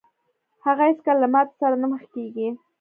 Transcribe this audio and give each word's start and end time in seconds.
هغه 0.65 0.83
هېڅکله 0.89 1.17
له 1.23 1.27
ماتې 1.33 1.53
سره 1.61 1.75
نه 1.81 1.87
مخ 1.91 2.03
کېږي. 2.15 2.47